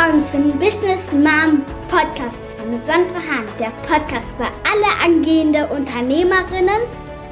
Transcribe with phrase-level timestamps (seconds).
[0.00, 3.46] willkommen zum Business Mom Podcast mit Sandra Hahn.
[3.58, 6.80] Der Podcast für alle angehende Unternehmerinnen,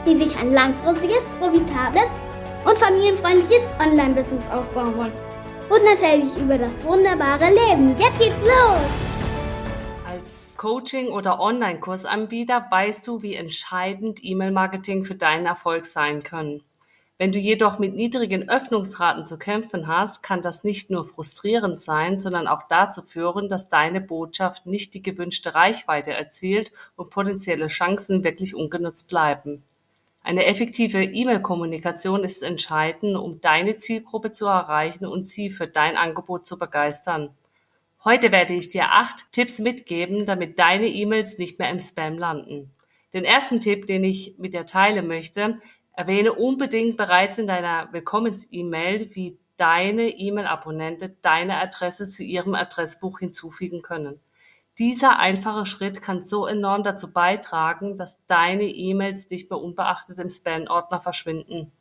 [0.06, 2.08] die sich ein langfristiges, profitables
[2.67, 5.12] und familienfreundliches Online-Business aufbauen wollen.
[5.71, 7.96] Und natürlich über das wunderbare Leben.
[7.96, 8.90] Jetzt geht's los!
[10.06, 16.62] Als Coaching- oder Online-Kursanbieter weißt du, wie entscheidend E-Mail-Marketing für deinen Erfolg sein können.
[17.20, 22.20] Wenn du jedoch mit niedrigen Öffnungsraten zu kämpfen hast, kann das nicht nur frustrierend sein,
[22.20, 28.23] sondern auch dazu führen, dass deine Botschaft nicht die gewünschte Reichweite erzielt und potenzielle Chancen
[28.23, 29.65] wirklich ungenutzt bleiben.
[30.23, 36.46] Eine effektive E-Mail-Kommunikation ist entscheidend, um deine Zielgruppe zu erreichen und sie für dein Angebot
[36.46, 37.30] zu begeistern.
[38.05, 42.71] Heute werde ich dir acht Tipps mitgeben, damit deine E-Mails nicht mehr im Spam landen.
[43.12, 45.59] Den ersten Tipp, den ich mit dir teilen möchte,
[45.98, 53.82] Erwähne unbedingt bereits in deiner Willkommens-E-Mail, wie deine E-Mail-Abonnente deine Adresse zu ihrem Adressbuch hinzufügen
[53.82, 54.21] können.
[54.79, 60.30] Dieser einfache Schritt kann so enorm dazu beitragen, dass deine E-Mails nicht mehr unbeachtet im
[60.30, 61.73] Spam-Ordner verschwinden.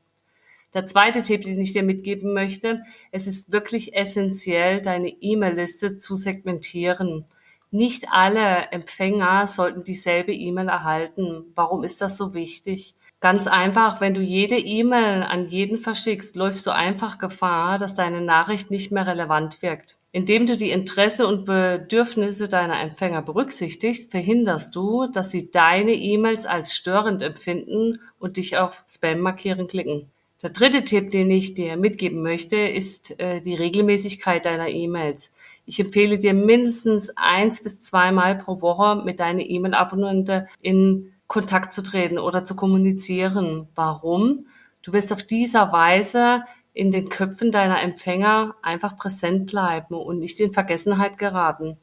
[0.73, 6.16] Der zweite Tipp, den ich dir mitgeben möchte, es ist wirklich essentiell, deine E-Mail-Liste zu
[6.16, 7.26] segmentieren.
[7.70, 11.52] Nicht alle Empfänger sollten dieselbe E-Mail erhalten.
[11.54, 12.95] Warum ist das so wichtig?
[13.20, 18.22] Ganz einfach, wenn du jede E-Mail an jeden verschickst, läufst du einfach Gefahr, dass deine
[18.22, 19.98] Nachricht nicht mehr relevant wirkt.
[20.12, 26.45] Indem du die Interesse und Bedürfnisse deiner Empfänger berücksichtigst, verhinderst du, dass sie deine E-Mails
[26.45, 30.12] als störend empfinden und dich auf Spam markieren klicken.
[30.44, 35.34] Der dritte Tipp, den ich dir mitgeben möchte, ist äh, die Regelmäßigkeit deiner E-Mails.
[35.66, 41.83] Ich empfehle dir mindestens eins bis zweimal pro Woche mit deiner E-Mail-Abonnente in Kontakt zu
[41.83, 43.67] treten oder zu kommunizieren.
[43.75, 44.47] Warum?
[44.81, 50.39] Du wirst auf dieser Weise in den Köpfen deiner Empfänger einfach präsent bleiben und nicht
[50.39, 51.78] in Vergessenheit geraten.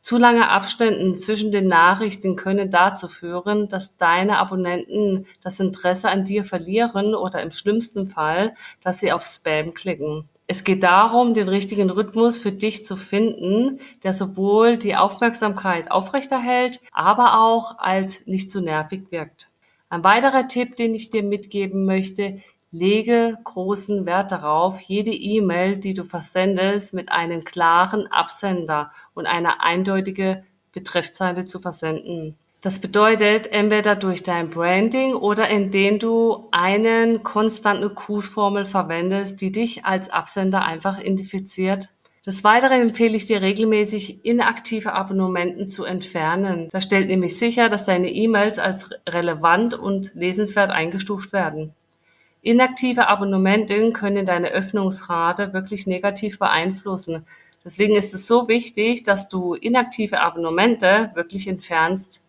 [0.00, 6.24] Zu lange Abständen zwischen den Nachrichten können dazu führen, dass deine Abonnenten das Interesse an
[6.24, 10.28] dir verlieren oder im schlimmsten Fall, dass sie auf Spam klicken.
[10.48, 16.80] Es geht darum, den richtigen Rhythmus für dich zu finden, der sowohl die Aufmerksamkeit aufrechterhält,
[16.92, 19.50] aber auch als nicht zu nervig wirkt.
[19.88, 25.94] Ein weiterer Tipp, den ich dir mitgeben möchte, lege großen Wert darauf, jede E-Mail, die
[25.94, 32.36] du versendest, mit einem klaren Absender und einer eindeutige Betreffzeile zu versenden.
[32.60, 39.84] Das bedeutet, entweder durch dein Branding oder indem du einen konstanten Grußformel verwendest, die dich
[39.84, 41.90] als Absender einfach identifiziert.
[42.26, 46.68] Des Weiteren empfehle ich dir regelmäßig inaktive Abonnementen zu entfernen.
[46.72, 51.72] Das stellt nämlich sicher, dass deine E-Mails als relevant und lesenswert eingestuft werden.
[52.42, 57.24] Inaktive Abonnementen können deine Öffnungsrate wirklich negativ beeinflussen.
[57.64, 62.25] Deswegen ist es so wichtig, dass du inaktive Abonnemente wirklich entfernst.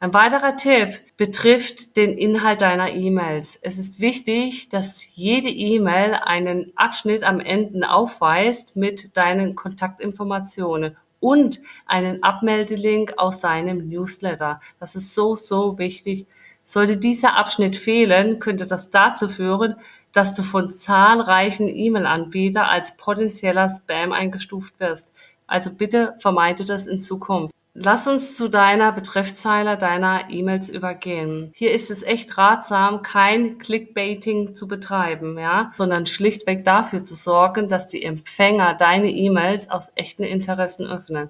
[0.00, 3.58] Ein weiterer Tipp betrifft den Inhalt deiner E-Mails.
[3.62, 11.58] Es ist wichtig, dass jede E-Mail einen Abschnitt am Ende aufweist mit deinen Kontaktinformationen und
[11.84, 14.60] einen Abmeldelink aus deinem Newsletter.
[14.78, 16.26] Das ist so, so wichtig.
[16.64, 19.74] Sollte dieser Abschnitt fehlen, könnte das dazu führen,
[20.12, 25.12] dass du von zahlreichen E-Mail-Anbietern als potenzieller Spam eingestuft wirst.
[25.48, 27.52] Also bitte vermeide das in Zukunft.
[27.74, 31.52] Lass uns zu deiner Betreffzeile deiner E-Mails übergehen.
[31.54, 37.68] Hier ist es echt ratsam, kein Clickbaiting zu betreiben, ja, sondern schlichtweg dafür zu sorgen,
[37.68, 41.28] dass die Empfänger deine E-Mails aus echten Interessen öffnen.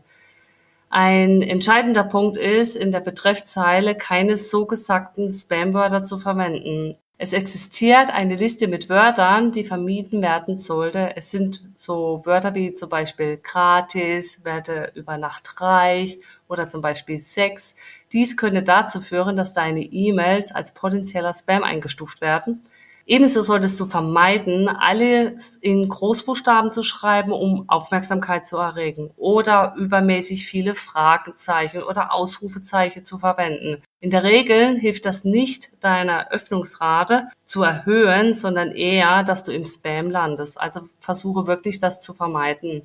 [0.90, 6.96] Ein entscheidender Punkt ist, in der Betreffzeile keine so gesagten Spamwörter zu verwenden.
[7.20, 11.16] Es existiert eine Liste mit Wörtern, die vermieden werden sollte.
[11.16, 17.18] Es sind so Wörter wie zum Beispiel gratis, werde über Nacht reich oder zum Beispiel
[17.18, 17.74] Sex.
[18.12, 22.62] Dies könnte dazu führen, dass deine E-Mails als potenzieller Spam eingestuft werden.
[23.10, 30.46] Ebenso solltest du vermeiden, alles in Großbuchstaben zu schreiben, um Aufmerksamkeit zu erregen oder übermäßig
[30.46, 33.82] viele Fragezeichen oder Ausrufezeichen zu verwenden.
[34.00, 39.64] In der Regel hilft das nicht, deine Öffnungsrate zu erhöhen, sondern eher, dass du im
[39.64, 40.60] Spam landest.
[40.60, 42.82] Also versuche wirklich das zu vermeiden.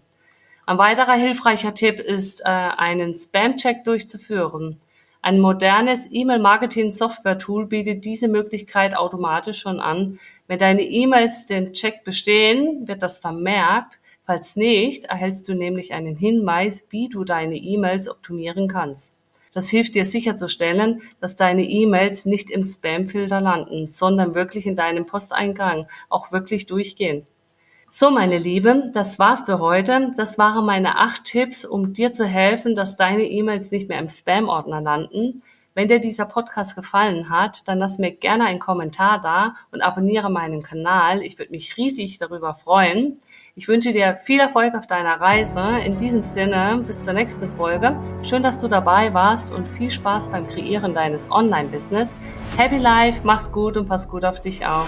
[0.65, 4.79] Ein weiterer hilfreicher Tipp ist, äh, einen Spam-Check durchzuführen.
[5.25, 10.19] Ein modernes E-Mail-Marketing-Software-Tool bietet diese Möglichkeit automatisch schon an.
[10.47, 14.01] Wenn deine E-Mails den Check bestehen, wird das vermerkt.
[14.25, 19.15] Falls nicht, erhältst du nämlich einen Hinweis, wie du deine E-Mails optimieren kannst.
[19.53, 25.05] Das hilft dir sicherzustellen, dass deine E-Mails nicht im Spam-Filter landen, sondern wirklich in deinem
[25.05, 27.25] Posteingang auch wirklich durchgehen.
[27.95, 30.13] So, meine Lieben, das war's für heute.
[30.17, 34.09] Das waren meine acht Tipps, um dir zu helfen, dass deine E-Mails nicht mehr im
[34.09, 35.43] Spam-Ordner landen.
[35.75, 40.31] Wenn dir dieser Podcast gefallen hat, dann lass mir gerne einen Kommentar da und abonniere
[40.31, 41.21] meinen Kanal.
[41.21, 43.19] Ich würde mich riesig darüber freuen.
[43.53, 45.61] Ich wünsche dir viel Erfolg auf deiner Reise.
[45.85, 47.95] In diesem Sinne, bis zur nächsten Folge.
[48.23, 52.15] Schön, dass du dabei warst und viel Spaß beim Kreieren deines Online-Business.
[52.57, 54.87] Happy Life, mach's gut und pass gut auf dich auf.